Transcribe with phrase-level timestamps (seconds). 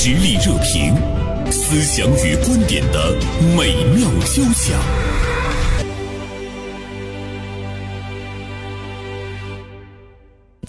[0.00, 0.94] 实力热评，
[1.50, 3.16] 思想与观点的
[3.56, 5.07] 美妙交响。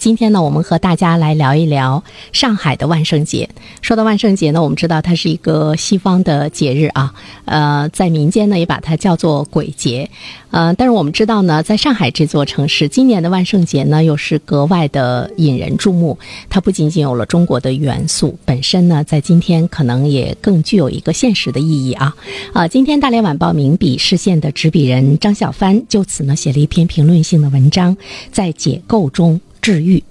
[0.00, 2.02] 今天呢，我们和大家来聊一聊
[2.32, 3.46] 上海的万圣节。
[3.82, 7.12] 说到万圣节呢，我们知道它是一个西方的节日啊，
[7.44, 10.08] 呃，在民间呢也把它叫做鬼节，
[10.52, 16.18] 呃，但是我们知道呢，在上海这座城市，今年的万圣节呢又是格外的引人注目。
[16.48, 22.16] 它不仅仅有了中国的元素，本身呢，在今天可能也更具有一个现实的意义啊。
[22.54, 27.94] 啊，今天大连晚报名笔视线的执笔人张小帆就此呢写了一篇评论性的文章，
[28.32, 29.38] 在解构中。
[29.60, 30.02] 治愈，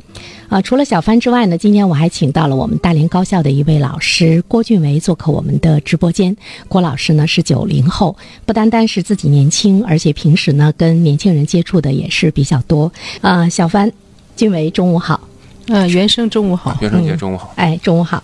[0.48, 6.35] 啊，除了小帆之外呢，今天我还请到了我们大连高校的一位老师郭俊维做客我们的直播间。
[6.67, 12.91] 郭老师呢是九零后，不单单是自己年轻，而且平时呢跟年轻人接触的也是比较多。
[13.21, 13.91] 啊，小帆，
[14.35, 15.29] 俊维，中午好。
[15.70, 17.54] 呃，原生中午好，袁生节中午好。
[17.55, 18.23] 哎，中午好。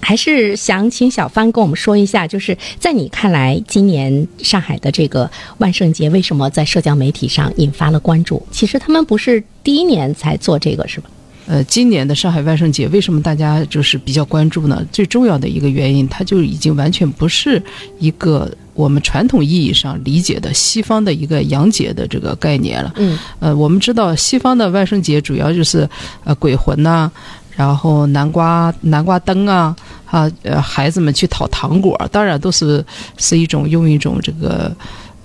[0.00, 8.42] 还是想请小帆跟我们说一下，就是在你看来，今年上海的这个万圣节为什么在社交媒体上引发了关注？
[8.50, 11.10] 其实他们不是第一年才做这个，是吧？
[11.46, 14.82] 呃，今年的上海万圣节为什么大家就是比较关注呢？
[14.90, 17.62] 最重要的一个原因，它就已经完全不是
[17.98, 22.92] 一个我们传统意义上理解的西方的一个洋节的这个概念了。
[22.96, 23.18] 嗯。
[23.40, 25.88] 呃，我们知道西方的万圣节主要就是
[26.22, 27.10] 呃鬼魂呐，
[27.56, 32.84] 然后南瓜南瓜灯啊，啊呃孩子们去讨糖果，当然都是
[33.16, 34.70] 是一种用一种这个。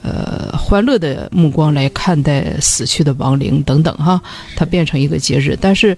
[0.04, 4.20] 呃，欢乐的目光来看待死去的亡灵等等哈，
[4.56, 5.56] 它变成一个节日。
[5.62, 5.96] 但是，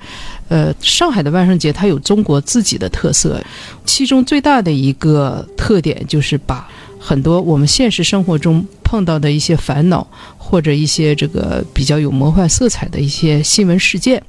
[0.49, 3.41] 呃，上海的万圣节它有中国自己的特色，
[3.85, 6.67] 其中最大的一个特点就是把
[7.05, 14.23] 很多我们现实生活中碰到的一些烦恼或者一些这个比较有魔幻色彩的一些新闻事件，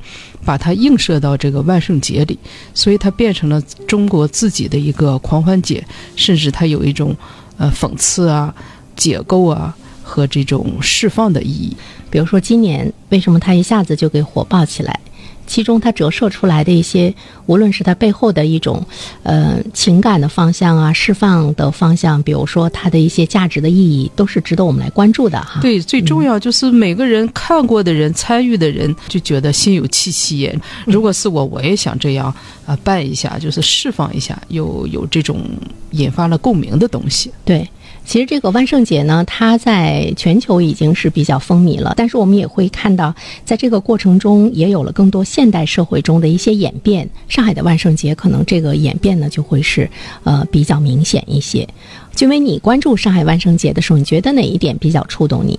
[0.44, 2.36] 把它映射到这个万圣节里，
[2.74, 5.84] 所以它变成了中国自己的一个狂欢节，
[6.16, 7.16] 甚至它有一种
[7.56, 8.52] 呃讽刺啊。
[8.96, 11.76] 解构啊和这种释放的意义，
[12.08, 15.00] 比如说今年为什么它一下子就给火爆起来？
[15.46, 17.14] 其中它折射出来的一些，
[17.46, 18.84] 无论是它背后的一种，
[19.22, 25.60] 呃情感的方向啊，释放的方向，比如说它的一些价值的意义，都是值得我们来关注的哈。
[25.60, 30.60] 对，最重要就是每个人看过的人、参与的人就觉得心有戚戚焉。
[30.86, 32.34] 如果是我，我也想这样
[32.66, 35.42] 啊办一下，就是释放一下，有有这种
[35.90, 37.30] 引发了共鸣的东西。
[37.44, 37.68] 对。
[38.04, 41.94] 其实这个万圣节呢，它在全球已经是比较风靡了。
[41.96, 47.08] 但是我们也会看到，在这个过程中，也有了更多现代社会中的一些演变。
[47.28, 49.90] 上海的万圣节可能这个演变呢，就会是
[50.22, 51.66] 呃比较明显一些。
[52.14, 55.58] 君威，你关注上海万圣节的时候，你觉得哪一点比较触动你？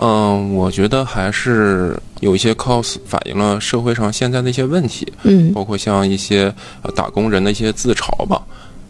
[0.00, 6.54] 嗯，我觉得还是有一些 cos 反映了社会上现在的一些问题，嗯，包括像一些
[6.94, 8.40] 打工人的一些自嘲吧。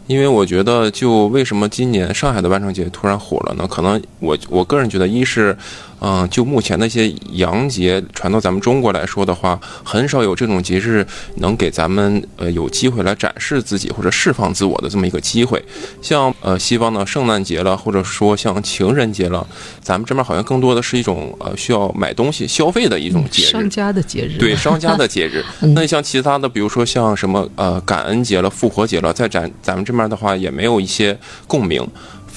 [0.09, 3.67] 因为我觉得，就为什么今年上海的万圣节突然火了呢？
[3.67, 5.55] 可能我我个人觉得，一是。
[6.01, 11.05] 嗯，就目前那些洋节传到咱们中国来说的话，很少有这种节日
[11.35, 15.63] 能给咱们呃有机会来展示自己或者释放自我的这么一个机会。
[16.01, 19.45] 像呃西方的圣诞节了，或者说像情人节了，
[19.81, 24.37] 咱们这边好像更多的是一种呃需要买东西消费的一种节日，商家的节日。
[24.37, 25.43] 对，商家的节日。
[25.75, 31.17] 那像其他的，比如说像什么呃感恩节了、复活节了，在咱咱们这边的话也没有一些
[31.47, 31.85] 共鸣。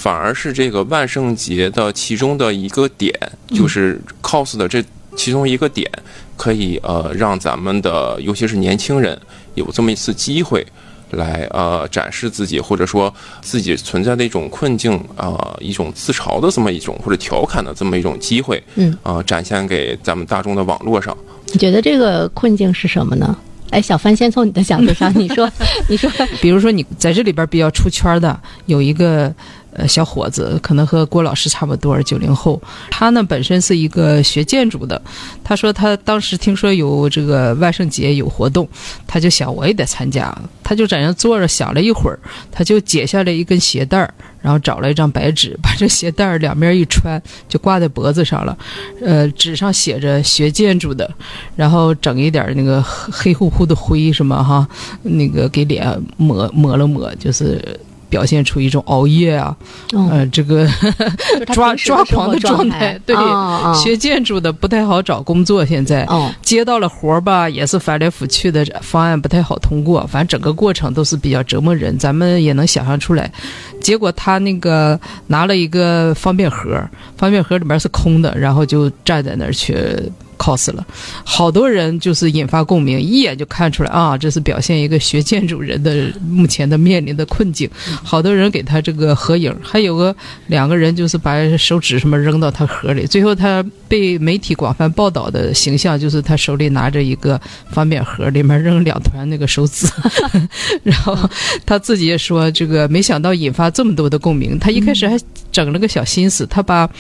[0.02, 3.16] 反而是这个万圣节的其中的一个点，
[3.54, 4.82] 就是 cos 的这
[5.14, 5.88] 其中一个点，
[6.36, 9.16] 可以呃让咱们的尤其是年轻人
[9.54, 10.66] 有这么一次机会，
[11.10, 21.16] 来呃展示自己或者说自己存在的一种困境啊一种自嘲的这么一种或者调侃的这么一种机会，嗯啊展现给咱们大众的网络上。
[21.52, 23.38] 你觉得这个困境是什么呢？
[23.70, 25.48] 哎，小帆，先从你的角度上，你说，
[25.88, 26.10] 你说，
[26.42, 28.36] 比如说你在这里边比较出圈的
[28.66, 29.32] 有一个。
[29.74, 32.60] 呃，小伙子可能和郭老师差不多，九零后。
[32.90, 35.00] 他呢本身是一个学建筑的，
[35.42, 38.68] 他说他当时听说有这个万圣节有活动，
[39.06, 40.36] 他就想我也得参加。
[40.62, 42.18] 他就在那坐着想了一会儿，
[42.50, 48.56] 他就解下来一根鞋带儿，然后找了一张白纸，把这鞋带儿两面一穿，就挂在脖子上了。
[49.00, 51.10] 呃，纸上写着学建筑的，
[51.56, 54.66] 然后整一点那个黑乎乎的灰什么哈，
[55.02, 57.80] 那个给脸抹抹了抹，就是。
[58.12, 59.56] 表现出一种熬夜啊，
[59.94, 60.69] 呃，这个
[61.55, 63.00] 抓抓狂的状态。
[63.06, 63.17] 对，
[63.75, 66.06] 学建筑的不太好找工作，现在
[66.43, 73.32] 接到了活儿吧，也是翻来覆去的方案不太好通过，反正整个过程都是比较折磨人，咱们也能想象出来。
[73.81, 76.79] 结果他那个拿了一个方便盒，
[77.17, 79.75] 方便盒里面是空的，然后就站在那儿去。
[80.42, 80.84] Cos 了，
[81.24, 87.70] 好多人就是引发共鸣，一眼就看出来啊，这是表现一个学建筑人的目前的面临的困境。
[88.02, 90.14] 好多人给他这个合影，还有个
[90.48, 97.40] 两个人就是把手指什么扔到他盒里，最后他被媒体广泛报道的形象就是他手里拿着一个
[97.70, 99.86] 方便盒，里面扔两团那个手指，
[100.82, 101.16] 然后
[101.64, 105.16] 他自己也说这个没想到引发这么多的共鸣，他一开始还
[105.52, 106.90] 整了个小心思，他把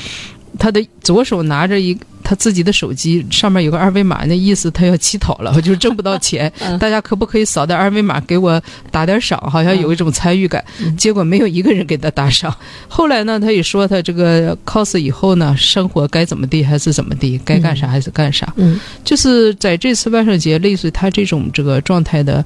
[0.58, 1.98] 他的左手拿着一。
[2.22, 6.50] 他自己的手机上面有个二维码，那意思他要乞讨了， 就挣不到钱。
[6.80, 8.60] 大家可不可以扫点二维码给我
[8.90, 9.38] 打点赏？
[9.50, 10.64] 好像有一种参与感。
[10.96, 12.54] 结果没有一个人给他打赏。
[12.88, 18.52] 后来呢，他也说他这个 cos 以后呢，生活该怎么地还是怎么地，该干啥还是干啥。
[18.56, 22.44] 嗯，就是在这次万圣节，类似于他这种这个状态的，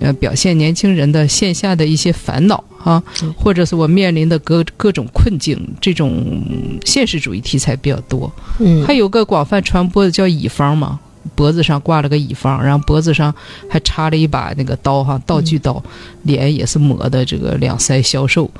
[0.00, 2.62] 呃，表现年轻人的线下的一些烦恼。
[2.82, 3.00] 啊，
[3.36, 6.42] 或者是我面临的各各种困境，这种
[6.84, 8.28] 现实主义题材比较多。
[8.58, 10.98] 嗯，还有个广泛传播的叫乙方嘛，
[11.36, 13.32] 脖子上挂了个乙方，然后脖子上
[13.70, 15.80] 还插了一把那个刀哈，道具刀，
[16.24, 18.50] 脸也是磨的这个两腮消瘦，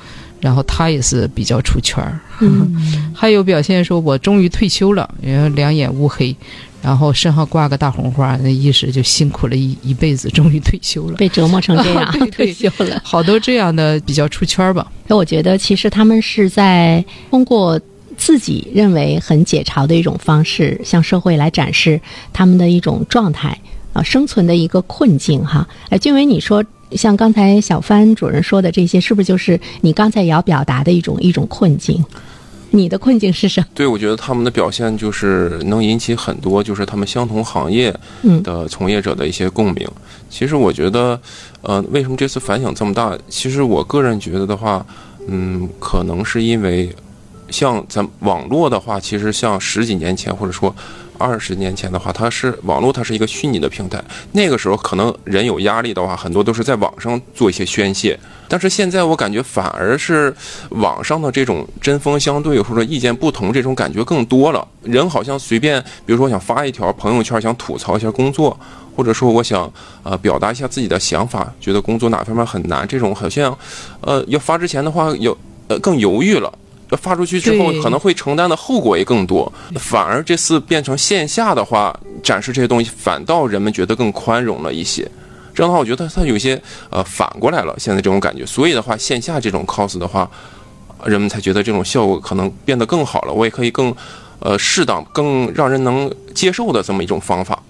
[0.41, 2.21] 然后他也是比较出圈儿。
[2.41, 2.73] 嗯，
[3.13, 6.37] 还有表现说我终于退休了，然后两眼乌黑。
[6.83, 13.01] 然后身上挂个大红花，那意思就辛苦了一一辈子，终于退休了，被折磨成这样， 退休了。
[13.05, 14.85] 好多这样的比较出圈吧。
[15.07, 17.81] 那我觉得其实他们是在通过
[18.17, 22.00] 自己认为很解嘲的一种方式，向社会来展示
[22.32, 23.59] 他们的一种状态
[23.93, 25.67] 啊，生存的一个困境哈。
[25.88, 32.05] 哎，俊伟，你说像刚才小帆主任说的这些，是不是就是你刚才也要表达的一种一种困境？
[32.75, 33.67] 你的困境是什么？
[33.75, 37.94] 对，我觉得他们的表现就是能引起很多就是他们相同行业
[38.43, 39.87] 的从业者的一些共鸣。
[40.31, 41.20] 其实我觉得，
[41.61, 43.15] 呃，为什么这次反响这么大？
[43.29, 44.87] 其实我个人觉得的话，
[45.29, 46.91] 嗯，可能是因为
[47.53, 50.75] 像咱网络的话，其实像十几年前或者说
[51.19, 54.03] 二十年前的话，它是网络，它是一个虚拟的平台。
[54.33, 58.19] 那个时候可能人有压力的话，很多都是在网上做一些宣泄。
[58.49, 60.35] 但是现在我感觉反而是
[60.71, 64.67] 网上的这种针锋相对或者意见不同这种感觉更多了。
[64.83, 68.59] 人好像随便，比如说想发一条朋友圈，想吐槽一下工作，
[68.95, 69.73] 或者说我想
[70.03, 73.57] 呃表达一下自己的想法，觉得工作哪方面很难，这种好像
[74.03, 75.37] 呃要发之前的话有
[75.69, 76.53] 呃更犹豫了。
[76.93, 79.50] 要发出去之后可能会承担的后果也更多。
[79.77, 85.03] 反而这次变成线下的话，展示这些东西，反倒人们觉得更宽容了一些。
[85.55, 86.61] 这样的话，我觉得它有些
[86.91, 88.44] 呃反过来了，现在这种感觉。
[88.47, 90.31] 所以的话，线下这种 cos 的话，
[91.05, 93.33] 人们才觉得这种效果可能变得更好了。
[93.33, 93.94] 我也可以更
[94.39, 97.62] 呃适当、更让人能接受的这么一种方法。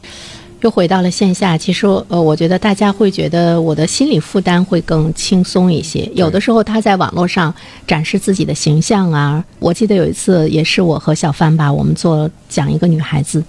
[0.63, 6.11] 又回到了线下，其实呃，我觉得大家会觉得我的心理负担会更轻松一些。
[6.15, 7.55] 有的时候他在网络上
[7.87, 13.45] 展示自己的形象啊，我记得有一次也是我和小帆吧，我们做讲一个女孩子。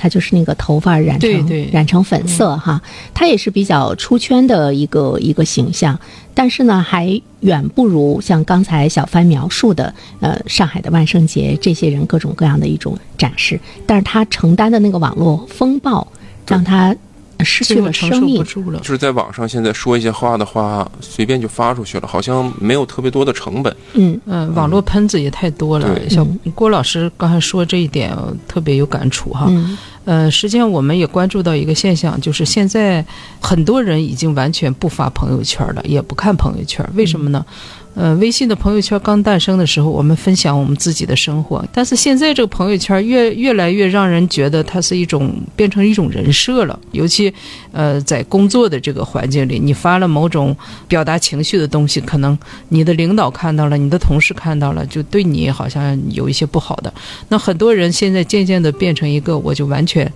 [0.00, 2.80] 她就是那个头发染成染成粉色哈，
[3.12, 5.98] 她也是比较出圈的一个一个形象，
[6.32, 13.58] 但是呢，还远不如像刚才小帆描述的，呃，上海的万圣节这些人各种各样的一种展示。
[13.86, 16.06] 但是她承担的那个网络风暴，
[16.48, 16.96] 让他。
[17.44, 23.72] 失去了生命，就是在网上现在说一些话的话，随便就发出去了，好像没有特别多的成本。
[23.94, 26.10] 嗯嗯，网络喷子也太多了。
[26.10, 28.12] 像郭老师刚才说这一点，
[28.48, 29.48] 特别有感触哈。
[30.04, 33.06] 呃，实际上我们也关注到一个现象，就是现在
[33.40, 37.46] 很多人已经完全不发朋友圈了，也不看朋友圈，为什么呢？
[37.98, 41.64] 呃，微信的朋友圈刚诞生的时候，我们分享我们自己的生活。
[41.72, 46.78] 但是现在这个朋友圈越越来越让人觉得它是一种变成一种人设了。
[46.92, 47.34] 尤其，
[47.72, 50.56] 呃，在工作的这个环境里，你发了某种
[50.86, 56.94] 表达情绪的东西，可能你的领导看到了，你的同事看到了，就对你好像有一些不好的。
[57.28, 60.08] 那很多人现在渐渐的变成一个，我就完全。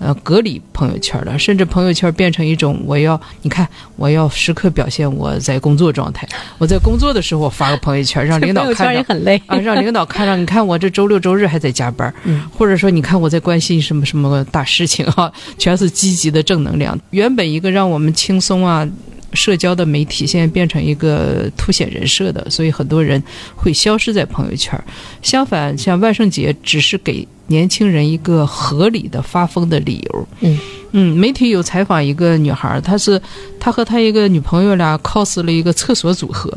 [0.00, 6.26] 呃，隔离朋友圈了，甚至朋友圈变成一种，我要你看，我要时刻表现我在工作状态。
[6.56, 12.12] 我在工作的时候，我发个朋友圈，让领导看着很累啊，让领导看着，你看我这周六周日还在加班，
[12.56, 16.98] 或者说你看我在关心什么什么大事情啊，全是积极的正能量。
[17.10, 18.88] 原本一个让我们轻松啊。
[19.32, 23.22] 社交的媒体现在变成一个凸显人设的，所以很多人
[23.54, 24.78] 会消失在朋友圈。
[25.22, 30.28] 相反，像万圣节只是给年轻人一个合理的发疯的理由。
[30.40, 30.58] 嗯
[30.92, 33.20] 嗯，媒体有采访一个女孩，她是
[33.58, 36.52] 她和她一个女朋友俩 cos 了一个厕所组合，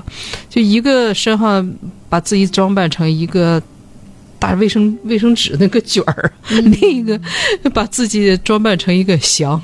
[0.49, 1.73] 就一个身上
[2.09, 3.61] 把自己装扮成一个。
[4.43, 7.17] 大卫生卫生纸那个卷儿，另一个
[7.73, 9.61] 把自己装扮成一个香，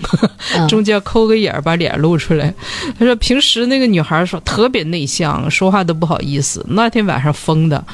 [0.69, 2.53] 中间抠个眼儿把脸露出来。
[2.97, 6.65] 他说平时那个女孩说特别内向，说话都不好意思。
[6.69, 7.85] 那天晚上疯的，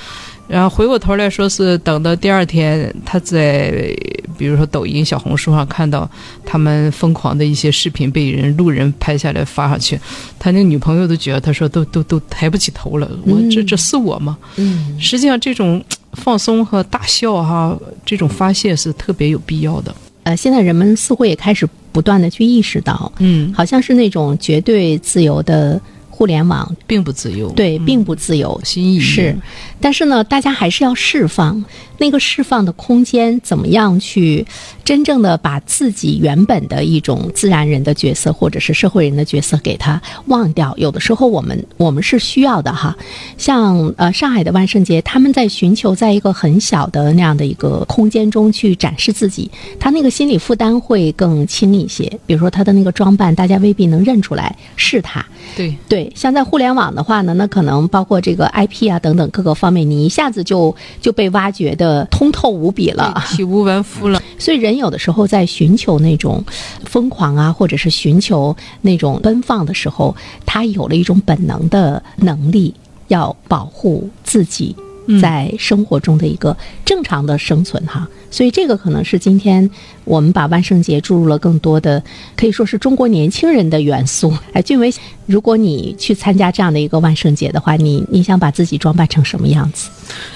[0.48, 3.96] 然后回过头来说是等到第二天他在
[4.38, 6.10] 比如说抖音、小红书上看到
[6.46, 10.00] 他们疯狂的一些视频被人路人拍下来发上去，
[10.38, 14.38] 他那个女朋友都觉得，他说都都都抬不起头了，我这这是我吗？
[14.58, 15.84] 嗯，实际上这种
[16.14, 19.96] 放松和大笑哈，这种发泄是特别有必要的。
[20.24, 25.80] 呃，现在人们似乎也开始不断的去意识到，嗯，好像是那种绝对自由的
[26.16, 27.86] 互联网，并不自由，对，嗯。
[27.86, 28.58] 并不自由。
[28.64, 29.02] 新意。
[29.02, 29.36] 是，
[29.82, 31.62] 但是呢，大家还是要释放
[31.98, 34.46] 那个释放的空间，怎么样去
[34.84, 40.74] 真正的把自己原本的一种自然人的角色，或者是社会人的角色给它忘掉。
[40.78, 42.96] 有的时候我们我们是需要的哈，
[43.38, 49.50] 像呃上海的万圣节，他们在寻求在一个很小的那样的一个空间中去展示自己，
[49.80, 52.06] 他那个心理负担会更轻一些。
[52.26, 55.26] 比如说他的那个装扮，大家未必能认出来是他。
[55.56, 63.22] 对，对，像在互联网的话呢，那可能包括这个 IP 啊等等各个方面，你一下子就就被挖掘的通透无比了。
[63.28, 64.22] 体无完肤了。
[64.38, 66.44] 所以人有的时候在寻求那种
[66.86, 70.16] 疯狂啊，或者是寻求那种奔放的时候，
[70.46, 72.74] 他有了一种本能的能力，
[73.08, 74.85] 要保护自己嗯
[75.22, 78.08] 在生活中的一个正常的生存哈。
[78.32, 79.70] 所以这个可能是今天
[80.04, 82.04] 我们把万圣节注入了更多的，
[82.36, 84.34] 可以说是中国年轻人的元素。
[84.52, 84.94] 哎，俊伟，
[85.26, 89.90] 如果你去参加这样的一个万圣节的话，你你想把自己装扮成什么样子？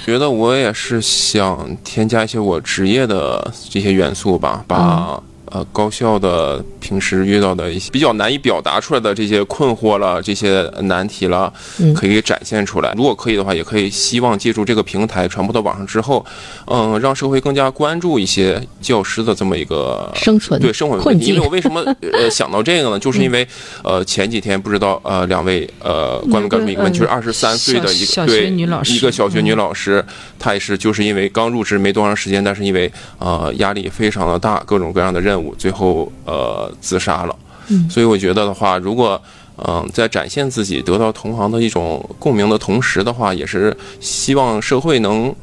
[0.05, 12.93] 觉得我也是想添加一些我职业的这些元素吧，把、呃高校的平时遇到的一些比较难以表达出来的这些困惑了、这些难题了，嗯可以展现出来。
[12.95, 16.25] 如果可以的话，也可以希望借助这个平台传播到网上之后，
[16.67, 21.31] 嗯，让社会更加关注一些教师的这么一个生存对生活困问题。
[21.31, 21.81] 因为我为什么
[22.13, 22.99] 呃想到这个呢？
[22.99, 23.47] 就是因为
[23.83, 30.03] 呃前几天不知道呃两位呃观众告诉我一个问题，就是二十三岁的一个对一个小学嗯女老师，
[30.37, 37.35] 她也是就是因为刚入职没多长时间，但是因为呃压力非常的大，各种各样的任务，最后呃自杀了。
[37.69, 39.21] 嗯所以我觉得的话，如果
[39.67, 45.35] 嗯、在展现自己、得到同行的一种共鸣的同时的话，也是希望社会能。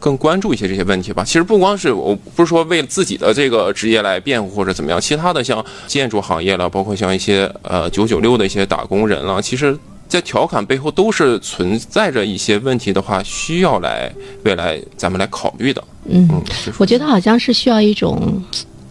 [0.00, 1.24] 更关注一些这些问题吧。
[1.24, 14.08] 其实不光是我不是说为自己的这个职业来辩护或者怎么样，其他的像建筑行业了，包括像一些呃九九六的一些打工人了，其实在调侃背后都是存在着一些问题的话，需要来
[14.44, 15.82] 未来咱们来考虑的。
[16.04, 16.42] 嗯，嗯，
[16.78, 18.40] 我觉得好像是需要一种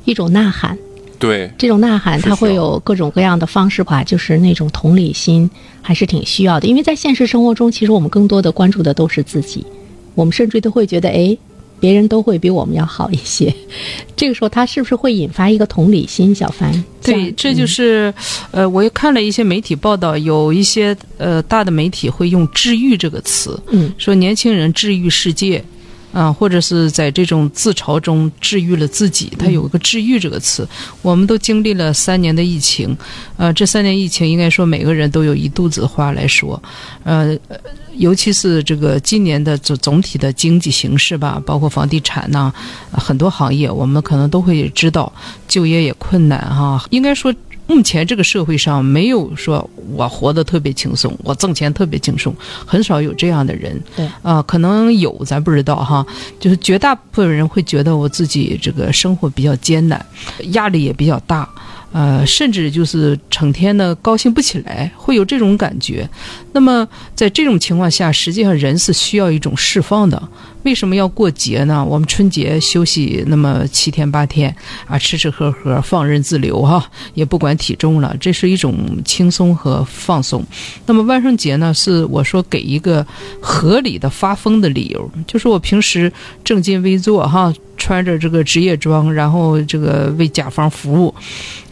[0.08, 0.76] 一种呐喊。
[1.20, 5.50] 对，这种呐喊，它会有各种各样的方式吧，就是那种同理心
[5.82, 6.68] 还是挺需要的。
[6.68, 9.66] 因为在现实生活中，其实我们更多的关注的都是自己，
[10.14, 11.36] 我们甚至都会觉得，哎，
[11.80, 13.52] 别人都会比我们要好一些。
[14.16, 16.36] 这个时候，他是不是会引发一个同理心？
[16.36, 16.72] 小凡，
[17.02, 18.14] 对，这就是，
[18.52, 25.64] 呃，我也看了一些媒体报道，有一些呃大的媒体会用“治愈”这个词，嗯说年轻人治愈世界，
[26.12, 30.68] 啊、或者是在这种自嘲中治愈了自己，它有一个“治愈”这个词。
[31.02, 32.98] 我们都经历了三年的疫情，
[33.38, 36.62] 呃，这三年疫情应该说每个人都有一肚子话来说，
[37.04, 37.38] 呃。
[37.50, 37.58] 呃
[37.98, 42.54] 尤其是这个今年的总总体的经济形势吧，包括房地产呐、
[42.92, 45.12] 呃很多行业，我们可能都会知道，
[45.48, 46.86] 就业也困难哈。
[46.92, 47.34] 应该说，
[47.68, 52.34] 目前这个社会上没有说我活得特别轻松，我挣钱特别轻松，
[52.66, 53.80] 很少有这样的人。
[53.96, 56.06] 对啊、可能有，咱不知道哈。
[56.40, 60.04] 就是绝大部分人会觉得我自己这个生活比较艰难，
[60.52, 61.48] 压力也比较大。
[61.92, 66.08] 呃，甚至就是成天的高兴不起来，会有这种感觉。
[66.52, 70.22] 那么在这种情况下，实际上人是需要一种释放的。
[70.64, 71.86] 为什么要过节呢？
[71.86, 74.54] 我们春节休息那么七天八天
[74.86, 78.76] 啊，吃吃喝喝，放任自流哈，也不管体重了，这是一种
[79.06, 80.46] 轻松和放松。
[80.86, 83.06] 那么万圣节呢，是我说给一个
[83.42, 86.12] 合理的发疯的理由，就是我平时
[86.44, 91.16] 正襟危坐哈，穿着这个职业装，然后这个为甲方服务。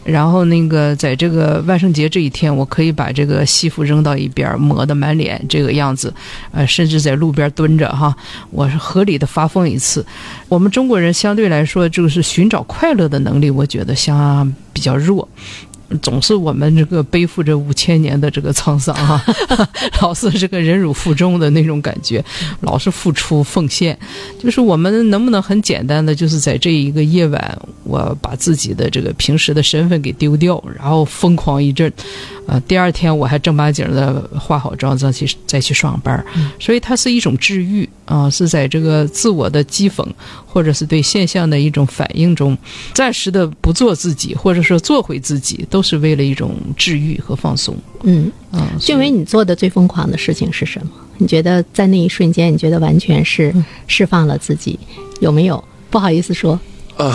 [0.06, 6.14] 然后那个在这个万圣节这一天，我可以把这个西服扔到一边，抹得满脸这个样子，
[6.52, 8.16] 呃，甚至在路边蹲着哈，
[8.50, 10.06] 我是合理的发疯一次。
[10.48, 15.28] 我们中国人相对来说，就是寻找快乐的能力，我觉得相比较弱。
[16.02, 19.22] 总是我们这个背负着五千年的这个沧桑啊、
[20.02, 22.24] 老是这个忍辱负重的那种感觉，
[22.60, 23.96] 老是付出奉献。
[24.38, 31.92] 就是我们能不能很简单的，就是在这一个夜晚，我把自己的这个平时的身份给丢掉，然后疯狂一阵，
[32.46, 36.24] 呃，第二天我还正八经的化好妆再去再去上班儿，
[36.58, 40.06] 所以它是一种治愈啊、是在这个自我的讥讽
[40.46, 42.56] 或者是对现象的一种反应中，
[42.94, 47.76] 暂时的不做自己，或者说做回自己，都是为了一种治愈和放松。
[48.04, 50.90] 嗯，嗯，俊伟，你做的最疯狂的事情是什么？
[51.18, 53.54] 你觉得在那一瞬间，你觉得完全是
[53.86, 54.78] 释放了自己，
[55.20, 55.62] 有没有？
[55.90, 56.58] 不好意思说，
[56.96, 57.12] 啊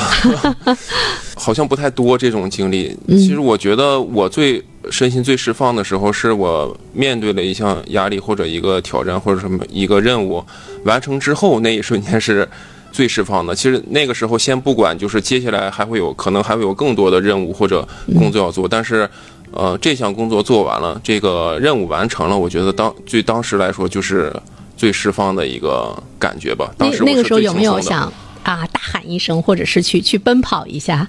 [1.36, 2.96] 好像不太多这种经历。
[3.08, 10.46] 嗯其实我觉得我最身心最释放的时候，是我面对了一项压力或者一个挑战或者什么一个任务
[10.84, 12.48] 完成之后，那一瞬间是
[12.92, 13.56] 最释放的。
[13.56, 19.10] 其实那个时候先不管，就是接下来还会有可能还会有更多的任务或者工作要做，但是。
[19.54, 24.34] 呃，这项工作做完了，这个任务完成了，我觉得当对当时来说就是
[24.78, 26.74] 最释放的一个感觉吧。
[26.78, 28.04] 那当时我是最那个时候有没有想
[28.44, 31.06] 啊大喊一声，或者是去去奔跑一下，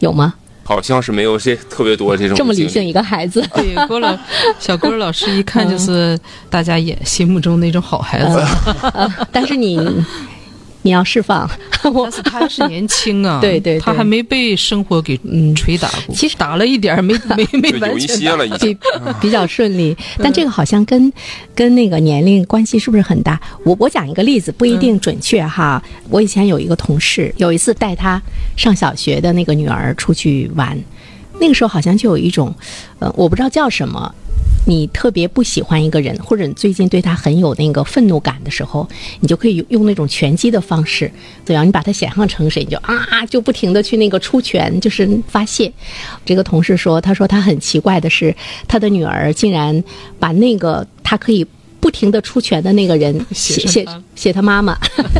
[0.00, 0.34] 有吗？
[0.62, 4.14] 好像是没有这特别多这种这么理性一个孩子，对，郭老
[4.60, 6.18] 小郭老师一看就是
[6.50, 8.44] 大家眼心目中那种好孩子，
[8.92, 9.80] 呃，但是你
[10.86, 11.50] 你要释放，
[11.92, 18.72] 我但是他还是年轻啊， 对对对他还没被生活给嗯捶打过，其实打了一点儿没 没没就有一完全打些了已经。
[18.72, 18.78] 比
[19.22, 21.12] 比较顺利，但这个好像跟
[21.56, 23.40] 跟那个年龄关系是不是很大？
[23.64, 25.82] 我我讲一个例子，不一定准确哈。
[26.08, 28.22] 我以前有一个同事，有一次带他
[28.56, 30.78] 上小学的那个女儿出去玩，
[31.40, 32.54] 那个时候好像就有一种，
[33.00, 34.14] 呃，我不知道叫什么。
[34.68, 38.86] 你特别不喜欢一个人，或者你最近对他很有那个愤怒感的时候，
[39.20, 41.10] 你就可以用那种拳击的方式，
[41.44, 41.64] 怎样？
[41.66, 45.72] 你把他想象成谁，你就啊，就不停的去那个出拳，就是发泄。
[46.24, 48.34] 这个同事说，他说他很奇怪的是，
[48.66, 49.82] 他的女儿竟然
[50.18, 51.46] 把那个他可以
[51.80, 54.76] 不停的出拳的那个人 写写写成他妈妈，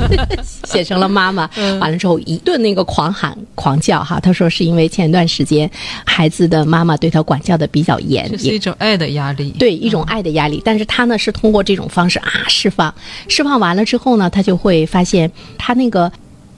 [0.65, 1.49] 写成了妈妈。
[1.57, 1.79] 嗯。
[1.79, 5.71] 完了之后一顿那个狂喊狂叫哈，他说是因为前段时间
[6.05, 12.93] 孩子的妈妈对他管教的比较严，这是一种爱的压力，对一种爱的压力，但是他呢是通过这种方式啊释放，
[13.29, 16.11] 释放完了之后呢，他就会发现他那个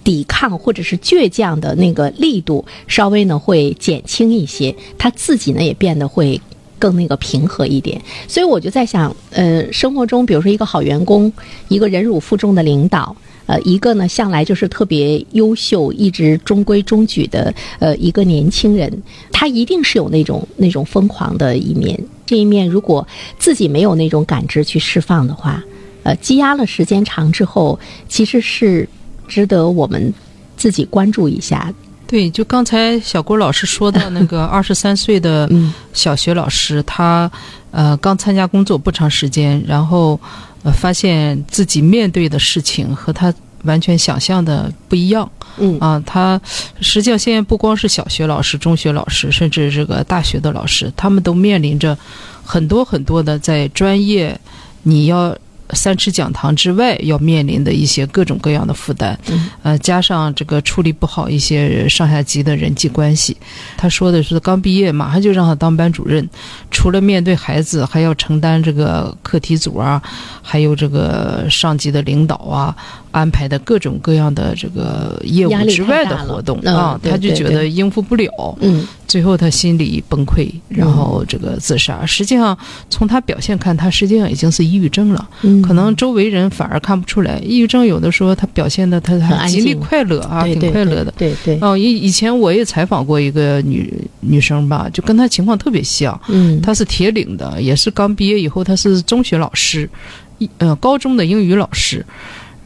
[0.04, 6.40] 抵抗或者是倔强的那个力度稍微呢会减轻一些，他自己呢也变得会。
[6.78, 11.32] 更那个平和一点，所以我就在想，呃，生活中，比如说一个好员工，
[11.68, 13.14] 一个忍辱负重的领导，
[13.46, 21.98] 呃，一个呢向来就是特别优秀、一直中规中矩的呃一个年轻人，他一定是有那种那种疯狂的一面。
[22.24, 23.06] 这一面如果
[23.38, 25.62] 自己没有那种感知去释放的话，
[26.02, 28.88] 呃，积压了时间长之后，其实是
[29.26, 30.12] 值得我们
[30.56, 31.72] 自己关注一下。
[32.08, 37.30] 对，就刚才小郭老师说到那个 二十三岁的嗯小学老师，他
[37.70, 40.18] 呃刚参加工作不长时间，然后
[40.62, 43.32] 呃发现自己面对的事情和他
[43.64, 46.02] 完全想象的不一样嗯啊。
[46.06, 46.40] 他
[46.80, 51.94] 实际上现在不光是小学老师、中学老师，甚至这个大学的老师，他们都面临着
[52.42, 54.40] 很多很多的在专业
[54.82, 55.36] 你要。
[55.74, 63.36] 三尺讲堂之外，要面临的一些各种各样的负担，嗯呃，加上这个处理不好一些上下级的人际关系。
[63.76, 66.28] 他说的是刚毕业，马上就让他当班主任，
[66.70, 70.02] 除了面对孩子，还要承担这个课题组啊，
[70.42, 72.74] 还有这个上级的领导啊
[73.10, 78.56] 安排的各种各样的这个业务之外的活动嗯啊，他就觉得应付不了。
[78.60, 82.04] 嗯最后他心理崩溃，然后这个自杀。
[82.04, 82.56] 实际上，
[82.90, 85.28] 从他表现看，他实际上已经是抑郁症了。
[85.40, 87.38] 嗯，可能周围人反而看不出来。
[87.38, 91.14] 抑郁症有的时候他表现的他很极力快乐啊，挺快乐的。
[91.16, 93.90] 对对对，哦，以以前我也采访过一个女
[94.20, 96.20] 女生吧，就跟她情况特别像。
[96.28, 99.88] 嗯她是铁岭的，也是刚毕业以后，她是中学老师，
[100.36, 102.04] 一呃高中的英语老师，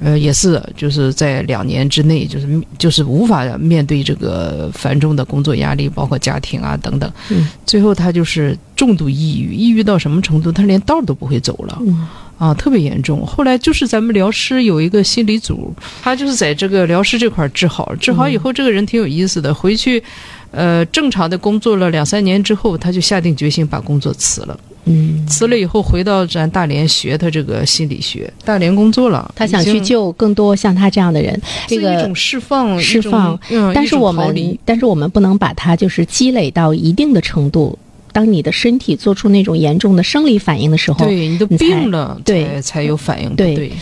[0.02, 7.10] 呃也是就是在两年之内，就是就是无法面对这个繁重的工作压力，包括家庭啊等等。
[7.30, 10.50] 嗯最后他就是重度抑郁，抑郁到什么程度？
[10.50, 11.78] 他连道都不会走了。
[11.80, 12.06] 嗯
[12.38, 13.24] 啊，特别严重。
[13.24, 19.54] 后来就是咱们疗师有一个心理组，他就是在这个疗师这块儿治好，治好以后，这个人挺有意思的。
[19.54, 20.02] 回去，
[20.50, 24.58] 呃，正常的工作了两三年之后，他就下定决心把工作辞了。
[24.84, 29.32] 嗯，辞了以后，回到咱大连学他这个心理学，大连工作了。
[29.36, 37.78] 他想去救更多像他这样的人，这个是一种释放，释放嗯，但是我们，但是我们不能把它就是积累到一定的程度。
[38.12, 43.72] 当你的身体做出那种严重的生理反应的时候，对你都病了，对才才有反应，对对。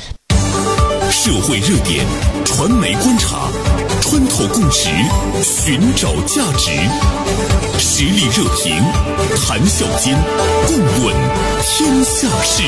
[1.11, 2.07] 社会热点，
[2.45, 3.49] 传媒观察，
[4.11, 4.89] 穿透共识，
[5.41, 6.73] 寻找价值，
[7.79, 8.75] 实力热评，
[9.37, 10.19] 谈笑间，
[10.67, 11.15] 共论
[11.63, 12.65] 天下事。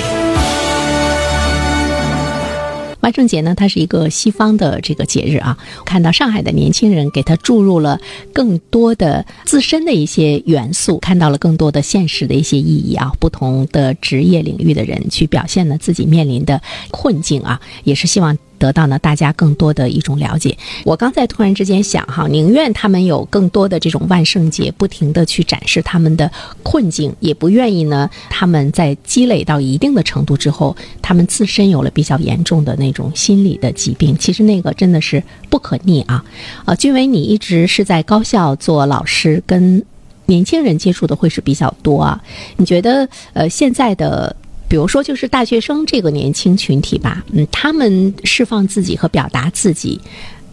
[3.00, 5.58] 万圣节呢，它是一个西方的这个节日啊。
[5.84, 7.98] 看到上海的年轻人给它注入了
[8.32, 13.10] 更多的自身的一些元素，看到了更多的现实的一些意义啊。
[13.18, 18.38] 不同的职业领域的人去表现了自己面临的困境啊，也是希望。
[18.62, 20.56] 得到呢大家更多的一种了解。
[20.84, 26.30] 我刚才突然之间想哈，宁愿他们有更多的这种万圣节，不停的去展示他们的
[26.62, 34.16] 困境，也不愿意呢他们在积累到一定的程度之后，他们自身有了比较严重的那种心理的疾病。
[34.16, 35.20] 其实那个真的是
[35.50, 36.24] 不可逆啊！
[36.64, 39.84] 呃，君伟，你一直是在高校做老师，跟
[40.26, 42.22] 年轻人接触的会是比较多啊。
[42.58, 44.36] 你觉得呃现在的？
[44.72, 50.00] 比如说，就是大学生这个年轻群体吧，嗯，他们释放自己和表达自己，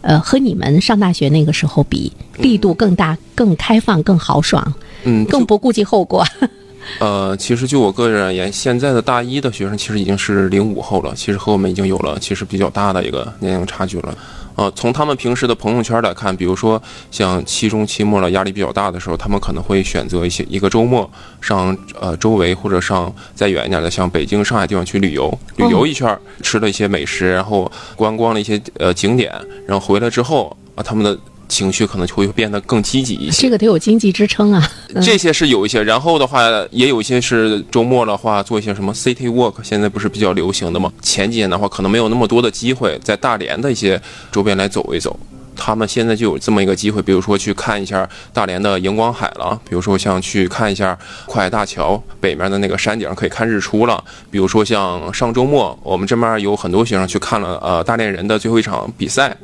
[0.02, 6.22] 呃，和你们上大学那个时候比，力度更大、更开放、更豪爽，嗯，更不顾及后果。
[7.00, 14.14] 呃，其实就我个人而言，现在的大一的学生其实已经是零五后了，其实和我们已经有了其实比较大的一个年龄差距了。
[14.56, 21.10] 呃，从他们平时的朋友圈来看，比如说像期中、期末了，压力比较大的时候，他们可能会选择一些一个周末
[21.40, 29.32] 上呃周围或者上再远一点的，像北京、上海地方去旅游，旅游一圈，吃了一些美食，然后观光了一些呃景点，
[29.66, 31.18] 然后回来之后啊，他们的。
[31.50, 34.70] 情绪可能就会变得更积极一些，这个得有经济支撑啊。
[35.02, 40.90] 这些是有一些，然后的话也有一些是周末的话做一些什么 city walk，现在不是比较流行的吗？
[41.02, 45.18] 前几年的话可能没有那么多的机会在大连的一些周边来走一走，
[45.56, 59.36] 他们现在就有这么一个机会，比如说去看一下大连的荧光海了，比如说像去看一下跨海大桥北面的那个山顶可以看日出了，比如说像上周末我们这边有很多学生去看了呃大连人的最后一场比赛。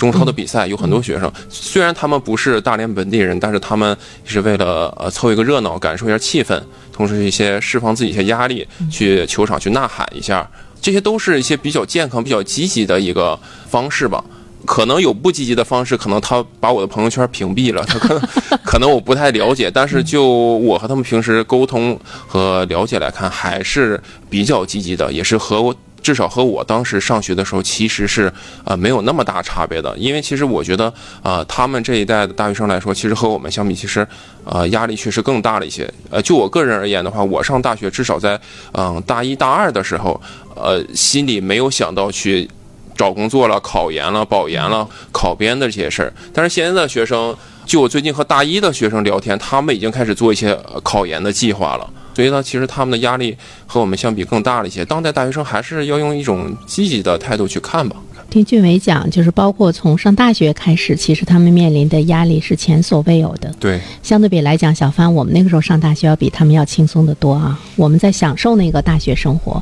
[0.00, 6.58] 中超的比赛有很多学生，虽然他们不是大连本地人，但是他们是为了呃凑一个热闹，感受一下气氛，
[6.90, 14.24] 同时一些释放自己一些压力，去球场去呐喊一下，这些都是一些比较健康、比较积极的一个方式吧。
[14.66, 18.28] 可能有不积极的方式，可能他把我的朋友圈屏蔽了， 他可能
[18.64, 25.74] 可能我不太了解，但是就我和他们平时沟通和了解来看，还是比较积极的，也是和我。
[26.02, 28.32] 至少和我当时上学的时候，其实是
[28.64, 29.96] 呃没有那么大差别的。
[29.98, 34.06] 因为其实我觉得，呃，他们这一代的大学生来说，其实和我们相比，其实
[34.44, 35.92] 呃压力确实更大了一些。
[36.10, 38.40] 呃，就我个人而言的话，我上大学至少在
[38.72, 40.20] 嗯大一大二的时候，
[40.54, 42.48] 呃，心里没有想到去
[42.96, 46.12] 找工作了、考研了、保研了、考编的这些事儿。
[46.32, 47.36] 但是现在的学生，
[47.66, 51.88] 就我最近和大一的学生聊天，他们已经开始做一些考研的计划了。
[52.14, 54.84] 所以呢，其实他们的压力和我们相比更大了一些。
[54.84, 57.96] 当代大学生还是要用一种积极的态度去看吧。
[58.28, 63.52] 听俊伟讲，就是包括从上大学开始，其实他们面临的压力是前所未有的。
[63.58, 67.58] 对，相对比来讲，小帆，我们那个时候上大学要比他们要轻松的多啊。
[67.74, 69.60] 我们在享受那个大学生活。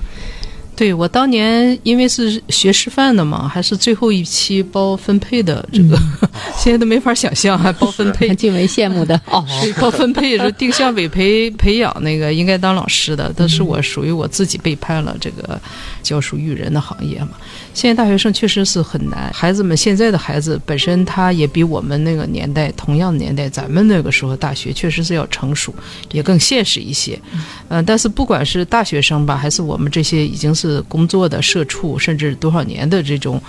[0.79, 5.99] 对我当年因为是学师范的嘛，还是最后一期包分配的这个，
[6.57, 9.45] 现在都没法想象还包分配， 挺为羡慕的 哦。
[9.81, 15.61] 包分配是定向委培培养那个应该当老师的，但是我属于我自己背叛了这个
[16.01, 17.31] 教书育人的行业嘛。
[17.75, 25.75] 现在大学生确实是很难，孩子们现在的孩子本身他也比我们那个年代同样的年代，咱们那个时候大学确实是要成熟，
[26.13, 27.21] 也更现实一些。
[27.69, 30.68] 嗯，但是不管是大学生吧，还是我们这些已经是。
[30.89, 33.41] 工作的社畜，甚至多少年的这种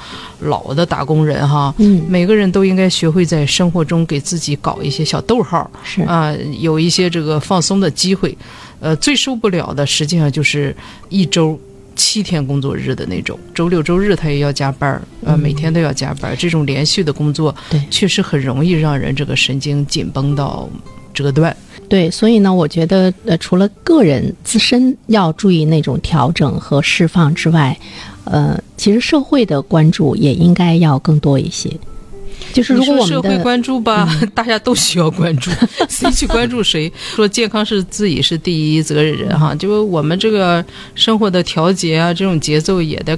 [0.41, 6.01] 老的打工人哈，嗯，每个人都应该学会在生活中给自己搞一些小逗号，是。
[6.03, 8.37] 啊，有一些这个放松的机会。
[8.81, 10.73] 呃，最受不了的实际上就是
[11.09, 11.59] 一周
[11.97, 20.69] 七天工作日的那种，周六周日他也要加班儿，呃，每天都要加班儿，这种连续的工作，对，确实很容易让人这个神经紧绷到
[21.19, 21.55] 折断。
[21.89, 27.77] 对，所以呢，我觉得呃，除了个人自身要注意那种调整和释放之外，
[28.25, 31.69] 呃，其实社会的关注也应该要更多一些。
[32.53, 35.51] 就是如果我们社会关注吧， 大家都需要关注，
[35.89, 36.91] 谁去关注谁？
[37.15, 40.63] 说健康是自己是第一责任人哈，就我们这个
[40.95, 43.17] 生活的调节啊，这种节奏也得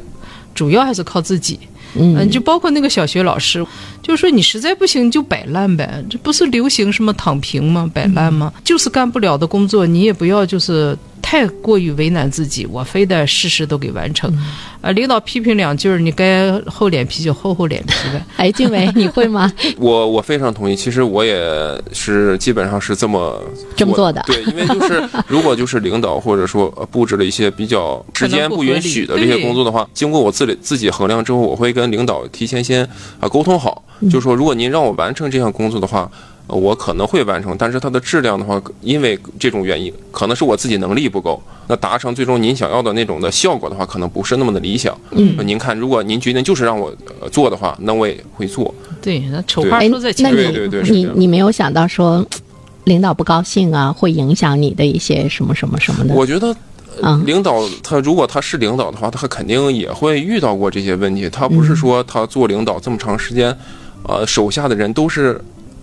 [0.55, 1.59] 主要还是靠自己。
[1.95, 3.65] 嗯，就包括那个小学老师。
[4.01, 7.89] 就是说，你实在不行就摆烂呗，这不是流行什么躺平吗？
[7.93, 8.51] 摆烂吗？
[8.63, 10.97] 就是干不了的工作，你也不要就是
[11.31, 14.29] 太过于为难自己，我非得事事都给完成。
[14.81, 18.21] 啊，领导批评两句儿，你该厚脸皮就厚厚脸皮呗。
[18.35, 19.49] 哎，静伟，你会吗？
[19.79, 20.75] 我我非常同意。
[20.75, 21.41] 其实我也
[21.93, 23.41] 是基本上是这么
[23.77, 24.21] 这么做的。
[24.27, 32.83] 对，因为就是 如果就是领导或者说布置了一些比较时间不允许的这些工作的话，经过我自己自己衡量之后，我会跟领导提前先
[33.21, 33.81] 啊沟通好。
[34.09, 36.09] 就是说，如果您让我完成这项工作的话，
[36.47, 44.97] 我可能会完成，但是它的质量的话，因为这种原因，可能是我自己能力不够，那达成最终您想要的那种的效果的话，可能不是那么的理想。
[45.11, 46.93] 嗯，您看，如果您决定就是让我
[47.31, 48.73] 做的话，那我也会做。
[49.01, 50.51] 对，那丑话说在前面。
[50.51, 52.25] 对对对，你你没有想到说，
[52.85, 56.13] 领导不高兴啊，会影响你的一些什么什么什么的？
[56.13, 56.55] 我觉得。
[57.03, 61.27] 嗯领导他如果他是领导的话，他肯定也会遇到过这些问题。
[61.29, 63.57] 他不是说他做领导这么长时间，
[64.07, 65.39] 呃，手下的人都是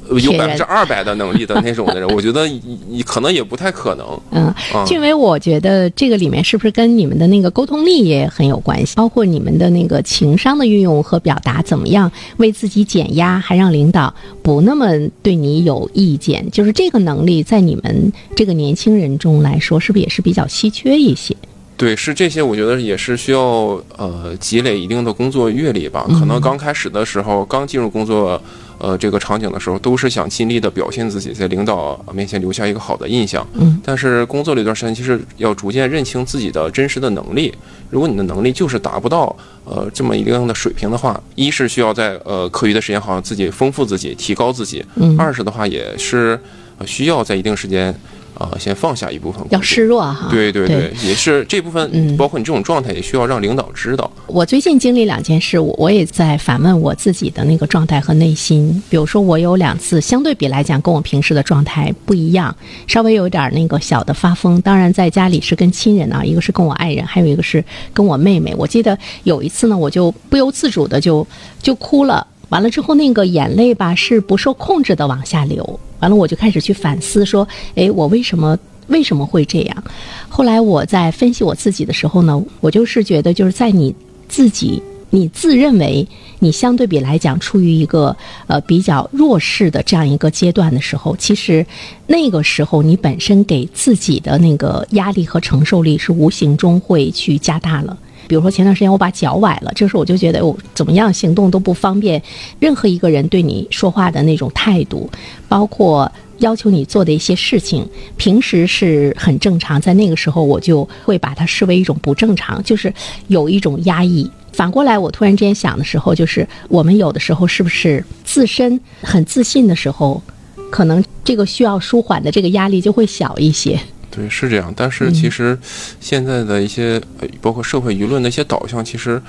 [0.08, 4.06] 呃有百分之二百的能力的那种的人， 我觉得你你可能也不太可能。
[4.30, 8.96] 嗯，啊俊伟，我觉得这个里面是不是跟你们的那个沟通力也很有关系？
[8.96, 14.86] 包括你们的那个情商的运用和表达，怎么样为自己减压，还让领导不那么
[15.22, 16.50] 对你有意见？
[16.50, 21.36] 就是这个能力，在你们这个年轻人中来说，是不是也是比较稀缺一些？
[21.78, 26.04] 对，是这些，我觉得也是需要呃积累一定的工作阅历吧。
[26.08, 28.42] 可能刚开始的时候，刚进入工作
[28.78, 33.46] 呃这个场景的时候，都是想尽力的表现自己，在领导面前留下一个好的印象。
[33.54, 37.54] 嗯，但是工作了一段时间，其实要逐渐认清自己的真实的能力。
[37.90, 46.38] 如果你的能力就是达不到呃这么一定的水平的话，一是需要在呃课余的时间好像自己丰富自己，提高自己；嗯，二是的话也是、
[46.78, 47.94] 呃需要在一定时间
[48.38, 49.44] 呃先放下一部分。
[49.50, 50.28] 要示弱哈。
[50.30, 54.10] 对对对对，也是这部分，嗯包括你这种状态，也需要让领导知道。
[54.26, 58.82] 我最近经历两件事，我我也在反问我自己的那个状态和内心。
[58.88, 62.54] 比如说，我有两次相对比来讲跟我平时的状态不一样，
[62.86, 64.60] 稍微有点那个小的发疯。
[64.60, 68.54] 当然，在家里是跟亲人啊，一个是跟我爱人，还有一个是跟我妹妹。
[68.56, 71.26] 我记得有一次呢，我就不由自主的就
[71.62, 72.26] 就哭了。
[72.50, 75.78] 完了之后，那个眼泪吧是不受控制的往下流。
[76.00, 78.58] 完了，我就开始去反思，说，诶，我为什么
[78.88, 79.84] 为什么会这样？
[80.28, 83.94] 后来我在分析我自己的时候呢，我就是觉得，就是在你
[84.28, 86.06] 自己，你自认为
[86.38, 91.64] 你相对比来讲处于一个呃比较弱势的这样一个阶段的时候，其实
[92.06, 97.96] 那个时候你本身给自己的那个压力和承受力是无形中会去加大了。
[98.28, 102.22] 比如说前段时间我把脚崴了，这时候我就觉得我怎么样行动都不方便，
[102.60, 105.10] 任何一个人对你说话的那种态度，
[105.48, 107.84] 包括要求你做的一些事情，
[108.16, 112.92] 平时是很正常，在那个时候我就会把它视为一种不正常，就是
[113.26, 114.30] 有一种压抑。
[114.52, 120.22] 反过来，我突然之间想的时候，就是我们有的时候是不是自身很自信的时候，
[120.70, 123.78] 可能这个需要舒缓的这个压力就会小一些。
[124.10, 124.72] 对，是这样。
[124.76, 125.58] 但是其实
[126.00, 129.20] 现在的一些，呃包括社会舆论的一些导向，其实，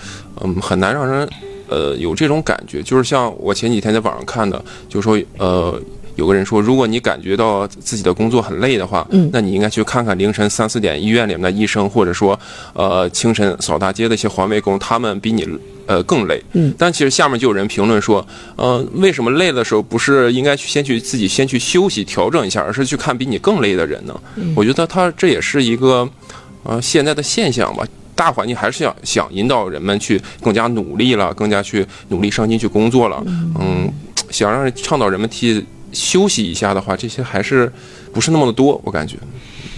[0.41, 1.27] 嗯，很难让人，
[1.67, 2.81] 呃，有这种感觉。
[2.81, 5.81] 就是像我前几天在网上看的，就说，呃。
[6.19, 12.37] 有个人说，如果你感觉到自己的工作很累的话，嗯那你应该去看看凌晨三四点医院里面的医生，或者说，
[12.73, 15.47] 呃，清晨扫大街的一些环卫工，他们比你
[15.87, 16.43] 呃更累。
[16.51, 18.25] 嗯但其实下面就有人评论说，
[18.57, 24.13] 呃，为什么累的时候不是应该去先去自己先去休息调整一下，而是去看比你更累的人呢？
[24.55, 26.07] 我觉得他这也是一个
[26.63, 27.87] 呃现在的现象吧。
[28.15, 33.23] 大环境还是想想引导人们去更加努力了，更加去努力上进去工作了。
[33.57, 33.89] 嗯，
[34.29, 37.71] 想让倡导人们替休息一下的话，这些还是
[38.13, 39.15] 不是那么的多，我感觉。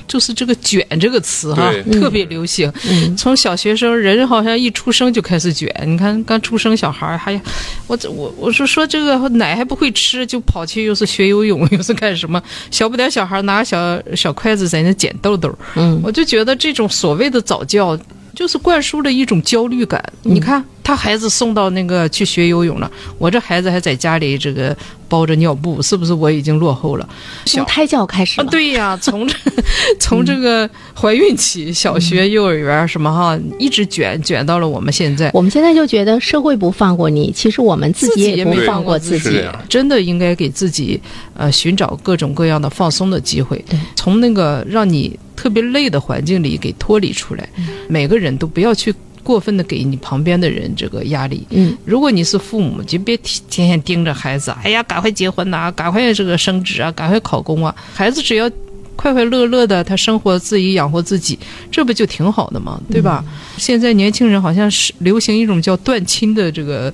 [0.08, 2.70] 就是这个“卷”这个词哈，对 特别流行。
[2.90, 7.40] 嗯从小学生人好像一出生就开始卷，你看刚出生小孩儿还
[7.88, 12.42] 我这我我是说这个奶还不会吃，就跑去又是学游泳又是干什么？
[12.72, 17.98] 小不点小孩拿小小筷子在那捡豆豆，嗯我就觉得这种所谓的早教。
[18.42, 20.04] 就是灌输了一种焦虑感。
[20.24, 24.76] 嗯你看，他孩子送到那个去学游泳了，我这孩子还在家里这个
[25.08, 27.08] 包着尿布，是不是我已经落后了？
[27.46, 29.36] 从胎教开始啊，对呀，从这
[30.02, 30.68] 从这个
[31.00, 35.30] 怀孕起、小学、幼儿园什么哈，一直卷卷到了我们现在。
[35.36, 41.00] 我们现在就觉得社会不放过你，其实我们自己也没放过自己真的应该给自己
[41.38, 47.50] 呃寻找各种各样的放松的机会对，从那个让你特别累的环境里给脱离出来。
[47.58, 51.48] 嗯每个人都不要去过分的给你旁边的人这个压力。
[51.50, 57.76] 嗯，如果你是父母，就别天天天盯着孩子，哎呀，赶快结婚呐、赶快这个升职啊，赶快考公啊。
[57.92, 58.48] 孩子只要
[58.96, 61.40] 快快乐乐的，他生活自己养活自己，
[61.72, 62.80] 这不就挺好的吗？
[62.92, 63.26] 对吧？
[63.58, 66.94] 现在年轻人好像是流行一种叫断亲的这个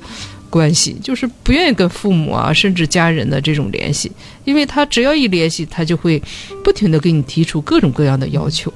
[0.50, 4.12] 关系，就是不愿意跟父母啊，甚至家人的这种联系，
[4.46, 6.22] 因为他只要一联系，他就会
[6.64, 8.72] 不停的给你提出各种各样的要求，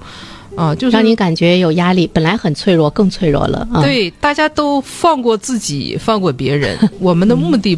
[0.55, 6.77] 啊，就是让你感觉有压力，本来很脆弱，更脆弱了啊。，对，大家都放过自己，放过别人。
[6.99, 7.77] 我们的目的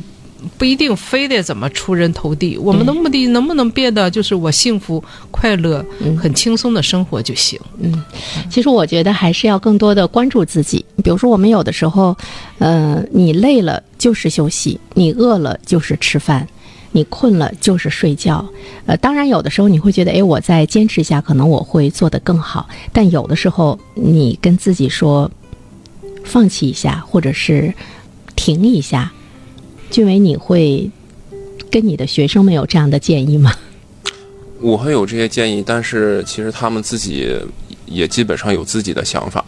[0.57, 5.85] 不一定非得怎么出人头地，我们的目的能不能变得就是我幸福、快乐、
[6.19, 7.59] 很轻松的生活就行。
[7.79, 8.03] 嗯
[8.49, 10.85] 其实我觉得还是要更多的关注自己。
[11.03, 12.15] 比如说，我们有的时候，
[12.59, 16.47] 呃，你累了就是休息，你饿了就是吃饭。
[16.95, 18.47] 你困了就是睡觉，
[18.85, 22.69] 呃，当然有的时候你会觉得，哎，我再坚持一下，可能我会做得更好。
[22.91, 25.31] 但有的时候，你跟自己说，
[26.23, 27.73] 放弃一下，或者是
[28.35, 29.11] 停一下。
[29.93, 30.89] 俊伟，你会
[31.69, 33.53] 跟你的学生们有这样的建议吗？
[34.59, 37.39] 我会有这些建议，但是其实他们自己
[37.85, 39.45] 也基本上有自己的想法，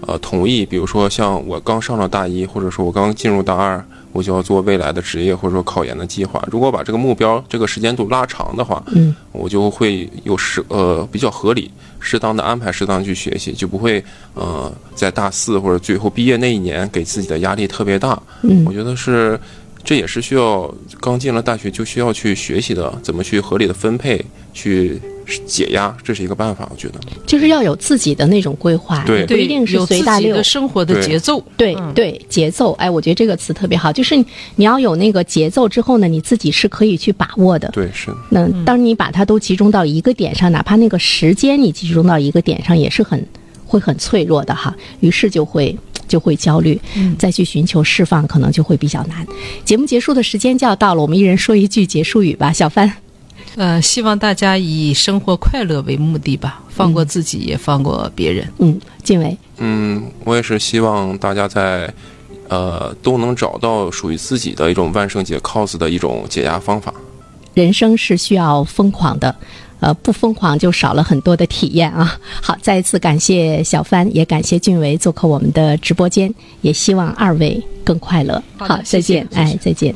[0.00, 0.66] 呃，同意。
[0.66, 6.44] 比如说像我刚上了大一，或者说我刚进入大二，我就要做未来的职业或者说考研的计划。
[6.50, 14.02] 如果把这个目标这个时间度拉长的话，嗯，我就会有适呃比较合理、适当的安排，适当去学习，就不会
[14.34, 18.20] 呃在大四或者最后毕业那一年给自己的压力特别大。
[18.42, 19.38] 嗯我觉得是，
[19.84, 24.18] 这也是需要刚进了大学就需要去学习的，怎么去合理的分配，
[24.54, 24.98] 去
[25.46, 26.66] 解压，这是一个办法。
[26.70, 30.44] 我觉得，就是要有自己的那种规划，对也不一定是有随大流己的。
[30.44, 31.44] 生活的节奏。
[31.56, 34.24] 对嗯对，节奏，哎，我觉得这个词特别好，就是你
[34.56, 37.68] 你要有那个节奏之后呢，你自己是可以去把握的。
[37.72, 43.22] 对，是，那当你把它都集中到一个点上，哪怕那个时间你集中到一个点上，也是很
[43.66, 44.74] 会很脆弱的哈。
[45.00, 46.80] 于是就会就会焦虑，
[47.18, 49.26] 再去寻求释放，可能就会比较难。
[49.64, 52.52] 节目结束的时间就要到了，我们一人说一句结束语吧。
[52.52, 52.92] 小帆，
[53.56, 58.48] 呃，希望大家以生活快乐为目的吧，放过自己，也放过别人。
[58.58, 61.92] 嗯，静伟，嗯，我也是希望大家在，
[62.48, 66.92] 呃，都能找到属于自己的一种万圣节 cos 的一种解压方法。
[67.54, 69.34] 人生是需要疯狂的。
[69.84, 72.18] 呃，不疯狂就少了很多的体验啊！
[72.40, 78.42] 好，再一次感谢小帆，也感谢俊维做客我们的直播间，也希望二位更快乐。
[78.56, 79.94] 好的再见，哎，再见。